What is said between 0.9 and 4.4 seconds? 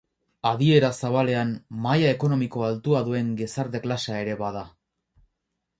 zabalean, maila ekonomiko altua duen gizarte-klasea ere